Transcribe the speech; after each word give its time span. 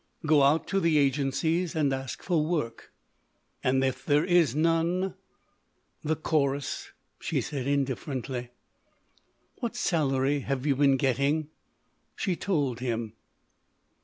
"Go 0.25 0.41
out 0.41 0.65
to 0.69 0.79
the 0.79 0.97
agencies 0.97 1.75
and 1.75 1.93
ask 1.93 2.23
for 2.23 2.43
work." 2.43 2.91
"And 3.63 3.83
if 3.83 4.03
there 4.03 4.25
is 4.25 4.55
none?" 4.55 5.13
"The 6.03 6.15
chorus," 6.15 6.89
she 7.19 7.39
said, 7.39 7.67
indifferently. 7.67 8.49
"What 9.59 9.75
salary 9.75 10.39
have 10.39 10.65
you 10.65 10.75
been 10.75 10.97
getting?" 10.97 11.49
She 12.15 12.35
told 12.35 12.79
him. 12.79 13.13